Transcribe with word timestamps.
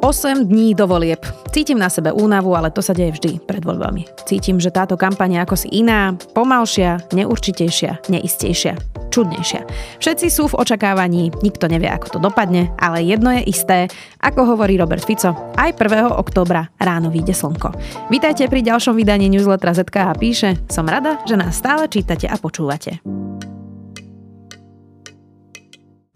8 0.00 0.44
dní 0.46 0.74
do 0.74 0.86
volieb. 0.86 1.26
Cítim 1.50 1.78
na 1.78 1.90
sebe 1.90 2.14
únavu, 2.14 2.54
ale 2.54 2.70
to 2.70 2.78
sa 2.78 2.94
deje 2.94 3.18
vždy 3.18 3.42
pred 3.42 3.58
voľbami. 3.66 4.06
Cítim, 4.30 4.62
že 4.62 4.70
táto 4.70 4.94
kampaň 4.94 5.34
je 5.34 5.42
ako 5.42 5.56
si 5.58 5.68
iná, 5.74 6.14
pomalšia, 6.38 7.10
neurčitejšia, 7.10 8.06
neistejšia, 8.06 8.78
čudnejšia. 9.10 9.66
Všetci 9.98 10.26
sú 10.30 10.46
v 10.54 10.58
očakávaní, 10.62 11.34
nikto 11.42 11.66
nevie, 11.66 11.90
ako 11.90 12.14
to 12.14 12.18
dopadne, 12.22 12.70
ale 12.78 13.02
jedno 13.02 13.34
je 13.34 13.42
isté, 13.50 13.90
ako 14.22 14.54
hovorí 14.54 14.78
Robert 14.78 15.02
Fico, 15.02 15.34
aj 15.58 15.74
1. 15.74 16.14
októbra 16.14 16.70
ráno 16.78 17.10
vyjde 17.10 17.34
slnko. 17.34 17.74
Vítajte 18.06 18.46
pri 18.46 18.62
ďalšom 18.62 18.94
vydaní 18.94 19.26
newslettera 19.26 19.74
ZKH 19.74 20.08
píše, 20.14 20.50
som 20.70 20.86
rada, 20.86 21.18
že 21.26 21.34
nás 21.34 21.58
stále 21.58 21.90
čítate 21.90 22.30
a 22.30 22.38
počúvate. 22.38 23.02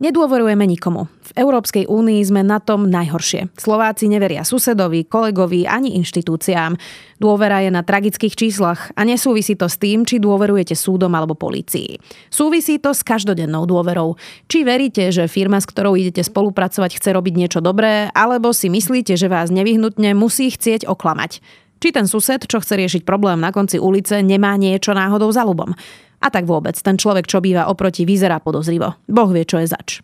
Nedôverujeme 0.03 0.67
nikomu. 0.67 1.07
V 1.31 1.33
Európskej 1.39 1.87
únii 1.87 2.19
sme 2.27 2.43
na 2.43 2.59
tom 2.59 2.91
najhoršie. 2.91 3.55
Slováci 3.55 4.11
neveria 4.11 4.43
susedovi, 4.43 5.07
kolegovi 5.07 5.63
ani 5.63 5.95
inštitúciám. 5.95 6.75
Dôvera 7.23 7.63
je 7.63 7.71
na 7.71 7.87
tragických 7.87 8.35
číslach 8.35 8.91
a 8.99 9.07
nesúvisí 9.07 9.55
to 9.55 9.71
s 9.71 9.79
tým, 9.79 10.03
či 10.03 10.19
dôverujete 10.19 10.75
súdom 10.75 11.15
alebo 11.15 11.39
polícii. 11.39 12.03
Súvisí 12.35 12.83
to 12.83 12.91
s 12.91 13.07
každodennou 13.07 13.63
dôverou. 13.63 14.19
Či 14.51 14.67
veríte, 14.67 15.07
že 15.15 15.31
firma, 15.31 15.63
s 15.63 15.71
ktorou 15.71 15.95
idete 15.95 16.27
spolupracovať, 16.27 16.99
chce 16.99 17.15
robiť 17.15 17.35
niečo 17.39 17.61
dobré, 17.63 18.11
alebo 18.11 18.51
si 18.51 18.67
myslíte, 18.75 19.15
že 19.15 19.31
vás 19.31 19.55
nevyhnutne 19.55 20.19
musí 20.19 20.51
chcieť 20.51 20.83
oklamať. 20.83 21.39
Či 21.83 21.91
ten 21.91 22.07
sused, 22.07 22.47
čo 22.47 22.63
chce 22.63 22.79
riešiť 22.79 23.03
problém 23.03 23.43
na 23.43 23.51
konci 23.51 23.83
ulice, 23.83 24.23
nemá 24.23 24.55
niečo 24.55 24.95
náhodou 24.95 25.35
za 25.35 25.43
ľubom. 25.43 25.75
A 26.23 26.31
tak 26.31 26.47
vôbec, 26.47 26.79
ten 26.79 26.95
človek, 26.95 27.27
čo 27.27 27.43
býva 27.43 27.67
oproti, 27.67 28.07
vyzerá 28.07 28.39
podozrivo. 28.39 28.95
Boh 29.11 29.31
vie, 29.35 29.43
čo 29.43 29.59
je 29.59 29.67
zač. 29.67 29.99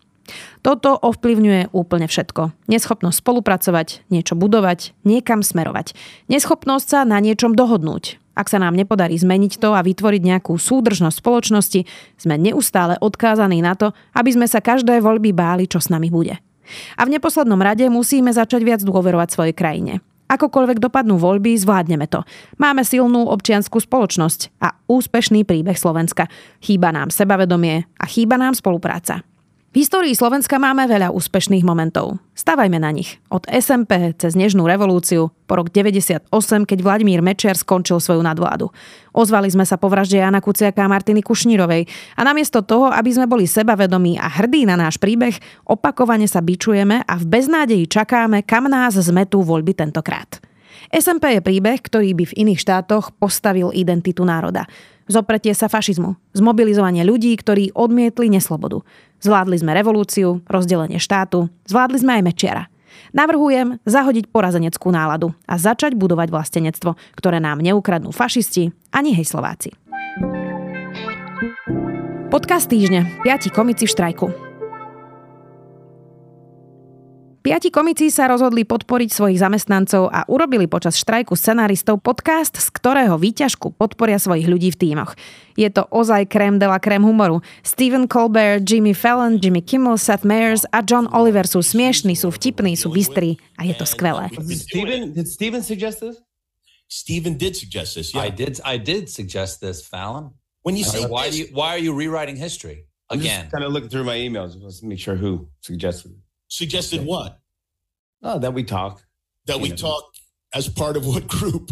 Toto 0.61 0.99
ovplyvňuje 0.99 1.71
úplne 1.71 2.11
všetko. 2.11 2.51
Neschopnosť 2.67 3.23
spolupracovať, 3.23 4.11
niečo 4.11 4.35
budovať, 4.35 4.93
niekam 5.07 5.47
smerovať. 5.47 5.95
Neschopnosť 6.27 6.87
sa 6.91 7.01
na 7.07 7.23
niečom 7.23 7.55
dohodnúť. 7.55 8.19
Ak 8.35 8.51
sa 8.51 8.59
nám 8.59 8.75
nepodarí 8.75 9.15
zmeniť 9.15 9.63
to 9.63 9.75
a 9.75 9.83
vytvoriť 9.83 10.23
nejakú 10.23 10.59
súdržnosť 10.59 11.17
spoločnosti, 11.23 11.81
sme 12.19 12.35
neustále 12.39 12.99
odkázaní 12.99 13.63
na 13.63 13.79
to, 13.79 13.95
aby 14.19 14.31
sme 14.35 14.47
sa 14.51 14.59
každé 14.59 14.99
voľby 14.99 15.31
báli, 15.31 15.71
čo 15.71 15.79
s 15.79 15.91
nami 15.91 16.11
bude. 16.11 16.39
A 16.99 17.07
v 17.07 17.13
neposlednom 17.15 17.59
rade 17.59 17.87
musíme 17.89 18.31
začať 18.31 18.63
viac 18.63 18.81
dôverovať 18.85 19.29
svojej 19.33 19.55
krajine. 19.57 19.93
Akokoľvek 20.29 20.79
dopadnú 20.79 21.17
voľby, 21.17 21.57
zvládneme 21.57 22.05
to. 22.05 22.21
Máme 22.61 22.85
silnú 22.85 23.33
občianskú 23.33 23.81
spoločnosť 23.81 24.61
a 24.61 24.77
úspešný 24.85 25.49
príbeh 25.49 25.77
Slovenska. 25.77 26.29
Chýba 26.61 26.93
nám 26.93 27.09
sebavedomie 27.09 27.89
a 27.97 28.05
chýba 28.05 28.37
nám 28.37 28.53
spolupráca. 28.53 29.25
V 29.69 29.85
histórii 29.85 30.17
Slovenska 30.17 30.57
máme 30.57 30.89
veľa 30.89 31.13
úspešných 31.13 31.61
momentov. 31.61 32.17
Stavajme 32.33 32.81
na 32.81 32.89
nich. 32.89 33.21
Od 33.29 33.45
SMP 33.53 34.17
cez 34.17 34.33
Nežnú 34.33 34.65
revolúciu 34.65 35.29
po 35.45 35.61
rok 35.61 35.69
98, 35.69 36.25
keď 36.65 36.79
Vladimír 36.81 37.21
Mečiar 37.21 37.53
skončil 37.53 38.01
svoju 38.01 38.25
nadvládu. 38.25 38.73
Ozvali 39.13 39.53
sme 39.53 39.69
sa 39.69 39.77
po 39.77 39.93
vražde 39.93 40.25
Jana 40.25 40.41
Kuciaka 40.41 40.81
a 40.81 40.89
Martiny 40.89 41.21
Kušnírovej 41.21 41.85
a 42.17 42.21
namiesto 42.25 42.65
toho, 42.65 42.89
aby 42.89 43.13
sme 43.13 43.29
boli 43.29 43.45
sebavedomí 43.45 44.17
a 44.17 44.41
hrdí 44.41 44.65
na 44.65 44.81
náš 44.81 44.97
príbeh, 44.97 45.37
opakovane 45.69 46.25
sa 46.25 46.41
bičujeme 46.41 47.05
a 47.05 47.15
v 47.21 47.29
beznádeji 47.29 47.93
čakáme, 47.93 48.49
kam 48.49 48.73
nás 48.73 48.97
zmetú 48.97 49.45
voľby 49.45 49.77
tentokrát. 49.77 50.41
SMP 50.89 51.37
je 51.37 51.45
príbeh, 51.45 51.77
ktorý 51.85 52.17
by 52.17 52.25
v 52.33 52.37
iných 52.41 52.65
štátoch 52.65 53.13
postavil 53.21 53.69
identitu 53.77 54.25
národa. 54.25 54.65
Zopretie 55.09 55.57
sa 55.57 55.73
fašizmu, 55.73 56.21
zmobilizovanie 56.37 57.01
ľudí, 57.01 57.33
ktorí 57.41 57.73
odmietli 57.73 58.29
neslobodu. 58.29 58.85
Zvládli 59.25 59.57
sme 59.57 59.73
revolúciu, 59.73 60.45
rozdelenie 60.45 61.01
štátu, 61.01 61.49
zvládli 61.65 61.99
sme 61.99 62.21
aj 62.21 62.23
Mečiara. 62.29 62.65
Navrhujem 63.17 63.81
zahodiť 63.89 64.29
porazeneckú 64.29 64.93
náladu 64.93 65.33
a 65.49 65.57
začať 65.57 65.97
budovať 65.97 66.29
vlastenectvo, 66.29 67.01
ktoré 67.17 67.41
nám 67.41 67.65
neukradnú 67.65 68.13
fašisti 68.13 68.69
ani 68.93 69.17
hej 69.17 69.25
Slováci. 69.25 69.73
Podcast 72.29 72.69
týždňa. 72.69 73.25
Piati 73.25 73.49
komici 73.49 73.89
v 73.89 73.93
štrajku. 73.97 74.48
Piati 77.49 77.73
komici 77.73 78.13
sa 78.13 78.29
rozhodli 78.29 78.69
podporiť 78.69 79.09
svojich 79.09 79.41
zamestnancov 79.41 80.13
a 80.13 80.29
urobili 80.29 80.69
počas 80.69 81.01
štrajku 81.01 81.33
scenáristov 81.33 81.97
podcast, 81.97 82.61
z 82.61 82.69
ktorého 82.69 83.17
výťažku 83.17 83.73
podporia 83.73 84.21
svojich 84.21 84.45
ľudí 84.45 84.69
v 84.69 84.77
tímoch. 84.77 85.17
Je 85.57 85.65
to 85.73 85.89
ozaj 85.89 86.29
krém 86.29 86.61
de 86.61 86.69
la 86.69 86.77
krém 86.77 87.01
humoru. 87.01 87.41
Stephen 87.65 88.05
Colbert, 88.05 88.69
Jimmy 88.69 88.93
Fallon, 88.93 89.41
Jimmy 89.41 89.65
Kimmel, 89.65 89.97
Seth 89.97 90.29
Meyers 90.29 90.69
a 90.77 90.85
John 90.85 91.09
Oliver 91.09 91.49
sú 91.49 91.65
smiešní, 91.65 92.21
sú 92.21 92.29
vtipní, 92.29 92.77
sú 92.77 92.93
bystrí 92.93 93.41
a 93.57 93.65
je 93.65 93.73
to 93.73 93.89
skvelé. 93.89 94.29
Stephen, 94.53 95.17
did 95.17 95.25
Stephen 95.25 95.65
suggest 95.65 96.05
this? 96.05 96.21
Stephen 96.85 97.41
did 97.41 97.57
suggest 97.57 97.97
this. 97.97 98.13
Yeah. 98.13 98.29
I 98.29 98.29
did. 98.29 98.61
I 98.61 98.77
did 98.77 99.09
suggest 99.09 99.65
this, 99.65 99.81
Fallon. 99.81 100.37
When 100.69 100.77
you 100.77 100.85
say 100.85 101.09
why 101.09 101.33
this, 101.33 101.41
do 101.41 101.49
you 101.49 101.57
why 101.57 101.73
are 101.73 101.81
you 101.81 101.97
rewriting 101.97 102.37
history 102.37 102.85
I'm 103.09 103.25
again? 103.25 103.49
just 103.49 103.57
kind 103.57 103.65
of 103.65 103.73
looking 103.73 103.89
through 103.89 104.05
my 104.05 104.21
emails 104.21 104.53
to 104.53 104.85
make 104.85 105.01
sure 105.01 105.17
who 105.17 105.49
suggested 105.65 106.13
it. 106.13 106.28
Suggested 106.49 107.05
what? 107.05 107.39
Oh, 108.23 108.39
that 108.39 108.53
we 108.53 108.65
talk. 108.65 109.03
That 109.47 109.61
we 109.61 109.71
talk 109.71 110.05
as 110.53 110.69
part 110.69 110.97
of 110.97 111.07
what 111.07 111.29
group? 111.29 111.71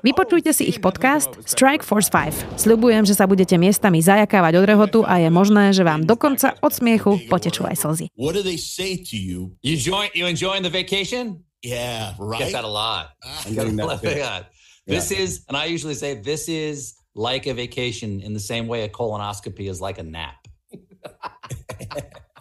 Vypočujte 0.00 0.56
si 0.56 0.64
ich 0.64 0.80
podcast 0.80 1.36
Strike 1.44 1.84
Force 1.84 2.08
5. 2.08 2.56
Sľubujem, 2.56 3.04
že 3.04 3.12
sa 3.12 3.28
budete 3.28 3.60
miestami 3.60 4.00
zajakávať 4.00 4.56
od 4.56 4.64
rehotu 4.64 5.00
a 5.04 5.20
je 5.20 5.28
možné, 5.28 5.76
že 5.76 5.84
vám 5.84 6.08
dokonca 6.08 6.56
od 6.64 6.72
smiechu 6.72 7.20
potečú 7.28 7.68
aj 7.68 7.84
slzy. 7.84 8.06
What 8.16 8.32
do 8.32 8.40
they 8.40 8.56
say 8.56 8.96
to 8.96 9.16
you? 9.18 9.52
You 9.60 9.76
join. 9.76 10.08
You 10.16 10.24
enjoying 10.24 10.64
the 10.64 10.72
vacation? 10.72 11.44
Yeah, 11.60 12.16
right. 12.16 12.48
Get 12.48 12.56
that 12.56 12.64
a 12.64 12.70
lot. 12.70 13.12
I'm 13.44 13.52
getting 13.52 13.76
that. 13.76 14.00
too. 14.04 14.16
Yeah. 14.16 14.48
This 14.88 15.12
is, 15.12 15.44
and 15.48 15.56
I 15.56 15.68
usually 15.68 15.96
say 15.96 16.16
this 16.16 16.48
is 16.48 16.96
like 17.14 17.44
a 17.46 17.52
vacation 17.52 18.20
in 18.20 18.32
the 18.32 18.40
same 18.40 18.66
way 18.66 18.84
a 18.84 18.88
colonoscopy 18.88 19.68
is 19.68 19.80
like 19.80 19.98
a 19.98 20.04
nap. 20.04 20.40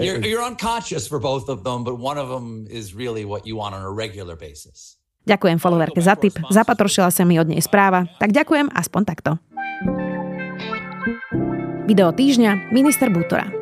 You're, 0.00 0.24
you're 0.24 0.40
unconscious 0.40 1.04
for 1.04 1.20
both 1.20 1.52
of 1.52 1.64
them, 1.64 1.84
but 1.84 2.00
one 2.00 2.16
of 2.16 2.32
them 2.32 2.64
is 2.70 2.96
really 2.96 3.28
what 3.28 3.44
you 3.44 3.60
want 3.60 3.76
on 3.76 3.84
a 3.84 3.92
regular 3.92 4.36
basis. 4.40 4.96
Ďakujem 5.28 5.60
followerke 5.62 6.00
za 6.02 6.18
tip, 6.18 6.34
zapatrošila 6.50 7.12
sa 7.12 7.22
mi 7.22 7.38
od 7.38 7.46
nej 7.46 7.62
správa, 7.62 8.10
tak 8.18 8.34
ďakujem 8.34 8.72
aspoň 8.72 9.02
takto. 9.06 9.30
Video 11.86 12.10
týždňa, 12.10 12.72
minister 12.72 13.12
Bútora. 13.12 13.61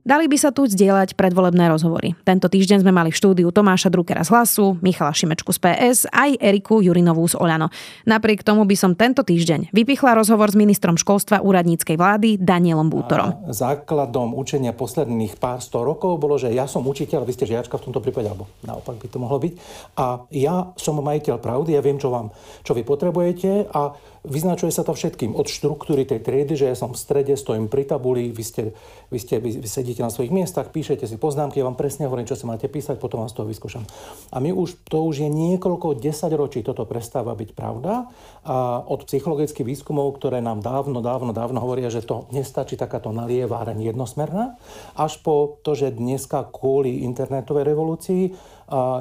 Dali 0.00 0.32
by 0.32 0.36
sa 0.40 0.48
tu 0.48 0.64
zdieľať 0.64 1.12
predvolebné 1.12 1.68
rozhovory. 1.68 2.16
Tento 2.24 2.48
týždeň 2.48 2.80
sme 2.80 2.88
mali 2.88 3.12
v 3.12 3.20
štúdiu 3.20 3.52
Tomáša 3.52 3.92
Druckera 3.92 4.24
z 4.24 4.32
Hlasu, 4.32 4.80
Michala 4.80 5.12
Šimečku 5.12 5.52
z 5.52 5.60
PS, 5.60 5.98
aj 6.08 6.40
Eriku 6.40 6.80
Jurinovú 6.80 7.28
z 7.28 7.36
Oľano. 7.36 7.68
Napriek 8.08 8.40
tomu 8.40 8.64
by 8.64 8.76
som 8.80 8.96
tento 8.96 9.20
týždeň 9.20 9.76
vypichla 9.76 10.16
rozhovor 10.16 10.48
s 10.48 10.56
ministrom 10.56 10.96
školstva 10.96 11.44
úradníckej 11.44 12.00
vlády 12.00 12.40
Danielom 12.40 12.88
Bútorom. 12.88 13.44
A 13.44 13.52
základom 13.52 14.32
učenia 14.32 14.72
posledných 14.72 15.36
pár 15.36 15.60
sto 15.60 15.84
rokov 15.84 16.16
bolo, 16.16 16.40
že 16.40 16.48
ja 16.48 16.64
som 16.64 16.80
učiteľ, 16.88 17.28
vy 17.28 17.36
ste 17.36 17.44
žiačka 17.44 17.76
v 17.76 17.92
tomto 17.92 18.00
prípade, 18.00 18.32
alebo 18.32 18.48
naopak 18.64 18.96
by 18.96 19.08
to 19.12 19.20
mohlo 19.20 19.36
byť. 19.36 19.52
A 20.00 20.24
ja 20.32 20.72
som 20.80 20.96
majiteľ 20.96 21.36
pravdy, 21.44 21.76
ja 21.76 21.84
viem, 21.84 22.00
čo, 22.00 22.08
vám, 22.08 22.32
čo 22.64 22.72
vy 22.72 22.88
potrebujete 22.88 23.68
a 23.68 23.92
vyznačuje 24.24 24.68
sa 24.68 24.84
to 24.84 24.92
všetkým. 24.92 25.32
Od 25.32 25.48
štruktúry 25.48 26.04
tej 26.04 26.20
triedy, 26.20 26.54
že 26.56 26.68
ja 26.68 26.76
som 26.76 26.92
v 26.92 27.00
strede, 27.00 27.32
stojím 27.36 27.72
pri 27.72 27.88
tabuli, 27.88 28.28
vy, 28.28 28.44
ste, 28.44 28.62
vy, 29.08 29.18
ste, 29.18 29.40
vy, 29.40 29.64
vy 29.64 29.68
sedíte 29.68 30.04
na 30.04 30.12
svojich 30.12 30.32
miestach, 30.32 30.68
píšete 30.68 31.08
si 31.08 31.16
poznámky, 31.16 31.60
ja 31.60 31.68
vám 31.68 31.78
presne 31.78 32.04
hovorím, 32.04 32.28
čo 32.28 32.36
si 32.36 32.44
máte 32.44 32.68
písať, 32.68 33.00
potom 33.00 33.24
vám 33.24 33.32
z 33.32 33.36
toho 33.40 33.48
vyskúšam. 33.48 33.84
A 34.32 34.36
my 34.38 34.52
už, 34.52 34.84
to 34.84 35.00
už 35.04 35.24
je 35.24 35.30
niekoľko 35.32 35.96
desaťročí, 36.00 36.60
toto 36.60 36.84
prestáva 36.84 37.32
byť 37.32 37.50
pravda. 37.56 38.12
A 38.44 38.84
od 38.84 39.08
psychologických 39.08 39.64
výskumov, 39.64 40.20
ktoré 40.20 40.44
nám 40.44 40.60
dávno, 40.60 41.00
dávno, 41.00 41.32
dávno 41.32 41.58
hovoria, 41.60 41.88
že 41.88 42.04
to 42.04 42.28
nestačí 42.32 42.76
takáto 42.76 43.12
nalieváreň 43.12 43.92
jednosmerná, 43.92 44.60
až 44.96 45.20
po 45.24 45.60
to, 45.64 45.72
že 45.72 45.96
dneska 45.96 46.48
kvôli 46.52 47.04
internetovej 47.04 47.64
revolúcii 47.64 48.22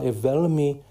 je 0.04 0.12
veľmi 0.12 0.89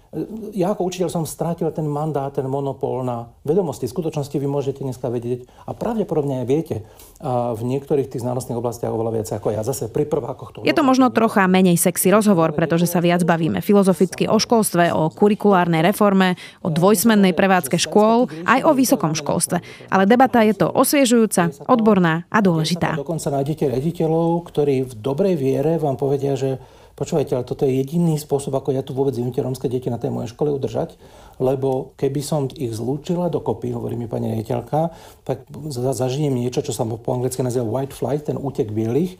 ja 0.57 0.73
ako 0.73 0.89
učiteľ 0.89 1.09
som 1.13 1.23
strátil 1.29 1.69
ten 1.69 1.85
mandát, 1.85 2.33
ten 2.33 2.49
monopol 2.49 3.05
na 3.05 3.29
vedomosti. 3.45 3.85
V 3.85 3.93
skutočnosti 3.93 4.33
vy 4.33 4.47
môžete 4.49 4.81
dneska 4.81 5.05
vedieť 5.05 5.45
a 5.69 5.77
pravdepodobne 5.77 6.41
aj 6.41 6.47
viete 6.49 6.75
a 7.21 7.53
v 7.53 7.61
niektorých 7.67 8.09
tých 8.09 8.25
znalostných 8.25 8.57
oblastiach 8.57 8.89
oveľa 8.89 9.21
viac 9.21 9.27
ako 9.29 9.53
ja. 9.53 9.61
Zase 9.61 9.91
pri 9.93 10.09
prvákoch 10.09 10.49
to... 10.49 10.57
Je 10.65 10.73
to 10.73 10.81
možno 10.81 11.13
trocha 11.13 11.45
menej 11.45 11.77
sexy 11.77 12.09
rozhovor, 12.09 12.57
pretože 12.57 12.89
sa 12.89 13.03
viac 13.03 13.21
bavíme 13.21 13.61
filozoficky 13.61 14.25
o 14.25 14.41
školstve, 14.41 14.89
o 14.95 15.13
kurikulárnej 15.13 15.85
reforme, 15.85 16.39
o 16.65 16.73
dvojsmennej 16.73 17.37
prevádzke 17.37 17.77
škôl, 17.77 18.31
aj 18.49 18.65
o 18.65 18.71
vysokom 18.73 19.13
školstve. 19.13 19.61
Ale 19.93 20.09
debata 20.09 20.41
je 20.41 20.57
to 20.57 20.73
osviežujúca, 20.73 21.69
odborná 21.69 22.25
a 22.33 22.39
dôležitá. 22.41 22.97
Dokonca 22.97 23.29
nájdete 23.29 23.67
rediteľov, 23.67 24.49
ktorí 24.49 24.89
v 24.89 24.93
dobrej 24.97 25.35
viere 25.37 25.77
vám 25.77 25.99
povedia, 25.99 26.33
že 26.33 26.78
počúvajte, 26.95 27.35
ale 27.35 27.45
toto 27.45 27.65
je 27.67 27.77
jediný 27.77 28.15
spôsob, 28.17 28.55
ako 28.55 28.73
ja 28.73 28.81
tu 28.81 28.95
vôbec 28.95 29.13
viem 29.17 29.29
tie 29.33 29.43
rómske 29.43 29.67
deti 29.67 29.89
na 29.89 30.01
tej 30.01 30.13
mojej 30.13 30.31
škole 30.33 30.53
udržať, 30.53 30.97
lebo 31.37 31.93
keby 31.99 32.21
som 32.21 32.47
ich 32.51 32.73
zlúčila 32.73 33.27
dokopy, 33.27 33.73
hovorí 33.73 33.99
mi 33.99 34.09
pani 34.09 34.33
rediteľka, 34.33 34.93
tak 35.27 35.45
za- 35.69 35.95
zažijem 35.95 36.33
niečo, 36.33 36.65
čo 36.65 36.73
sa 36.73 36.87
po 36.87 37.09
anglicky 37.13 37.45
nazýva 37.45 37.67
white 37.67 37.93
flight, 37.93 38.27
ten 38.27 38.39
útek 38.39 38.71
bielých, 38.73 39.19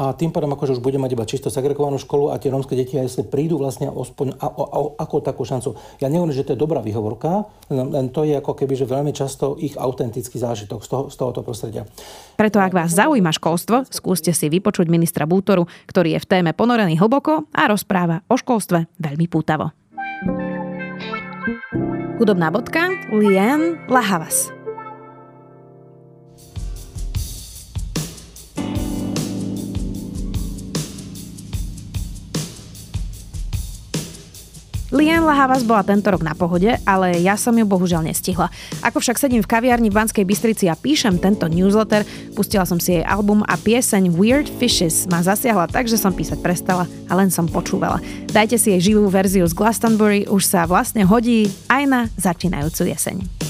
a 0.00 0.16
tým 0.16 0.32
pádom 0.32 0.48
akože 0.56 0.80
už 0.80 0.82
bude 0.82 0.96
mať 0.96 1.12
iba 1.12 1.28
čisto 1.28 1.52
segregovanú 1.52 2.00
školu 2.00 2.32
a 2.32 2.40
tie 2.40 2.48
rómske 2.48 2.72
deti 2.72 2.96
aj 2.96 3.28
prídu 3.28 3.60
vlastne 3.60 3.92
ospoň, 3.92 4.40
a, 4.40 4.48
a, 4.48 4.64
a, 4.64 4.78
ako 4.96 5.20
takú 5.20 5.44
šancu. 5.44 5.76
Ja 6.00 6.08
nehovorím, 6.08 6.32
že 6.32 6.48
to 6.48 6.56
je 6.56 6.62
dobrá 6.64 6.80
výhovorka, 6.80 7.44
len 7.68 8.08
to 8.08 8.24
je 8.24 8.40
ako 8.40 8.56
keby, 8.56 8.80
že 8.80 8.88
veľmi 8.88 9.12
často 9.12 9.60
ich 9.60 9.76
autentický 9.76 10.40
zážitok 10.40 10.80
z, 10.80 10.88
toho, 10.88 11.04
z 11.12 11.16
tohoto 11.20 11.40
prostredia. 11.44 11.84
Preto 12.40 12.56
ak 12.56 12.72
vás 12.72 12.96
zaujíma 12.96 13.28
školstvo, 13.36 13.84
skúste 13.92 14.32
si 14.32 14.48
vypočuť 14.48 14.88
ministra 14.88 15.28
Bútoru, 15.28 15.68
ktorý 15.84 16.16
je 16.16 16.24
v 16.24 16.30
téme 16.32 16.50
ponorený 16.56 16.96
hlboko 16.96 17.44
a 17.52 17.68
rozpráva 17.68 18.24
o 18.32 18.40
školstve 18.40 18.88
veľmi 18.96 19.28
pútavo. 19.28 19.76
Hudobná 22.16 22.48
bodka 22.48 22.88
Lien 23.12 23.80
Lahavas. 23.88 24.59
Lian 35.00 35.24
Lahavas 35.24 35.64
bola 35.64 35.80
tento 35.80 36.12
rok 36.12 36.20
na 36.20 36.36
pohode, 36.36 36.76
ale 36.84 37.24
ja 37.24 37.32
som 37.32 37.56
ju 37.56 37.64
bohužiaľ 37.64 38.04
nestihla. 38.04 38.52
Ako 38.84 39.00
však 39.00 39.16
sedím 39.16 39.40
v 39.40 39.48
kaviarni 39.48 39.88
v 39.88 39.96
Banskej 39.96 40.28
Bystrici 40.28 40.68
a 40.68 40.76
píšem 40.76 41.16
tento 41.16 41.48
newsletter, 41.48 42.04
pustila 42.36 42.68
som 42.68 42.76
si 42.76 43.00
jej 43.00 43.04
album 43.08 43.40
a 43.48 43.56
pieseň 43.56 44.12
Weird 44.12 44.52
Fishes 44.60 45.08
ma 45.08 45.24
zasiahla 45.24 45.72
tak, 45.72 45.88
že 45.88 45.96
som 45.96 46.12
písať 46.12 46.44
prestala 46.44 46.84
a 47.08 47.16
len 47.16 47.32
som 47.32 47.48
počúvala. 47.48 47.96
Dajte 48.28 48.60
si 48.60 48.76
jej 48.76 48.92
živú 48.92 49.08
verziu 49.08 49.48
z 49.48 49.56
Glastonbury, 49.56 50.28
už 50.28 50.44
sa 50.44 50.68
vlastne 50.68 51.00
hodí 51.08 51.48
aj 51.72 51.82
na 51.88 52.00
začínajúcu 52.20 52.92
jeseň. 52.92 53.49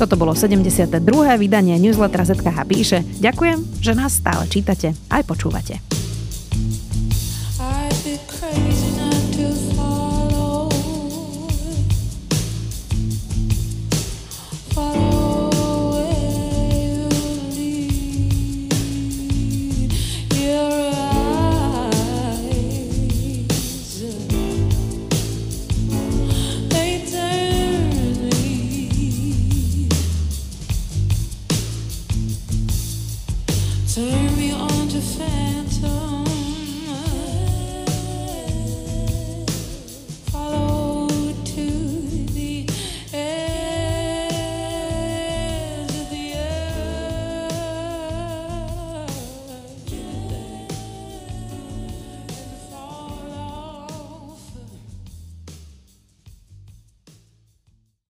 Toto 0.00 0.16
bolo 0.16 0.32
72. 0.32 0.96
vydanie 1.36 1.76
newslettera 1.76 2.24
ZKH 2.24 2.56
píše. 2.64 3.04
Ďakujem, 3.20 3.84
že 3.84 3.92
nás 3.92 4.16
stále 4.16 4.48
čítate 4.48 4.96
aj 5.12 5.28
počúvate. 5.28 5.89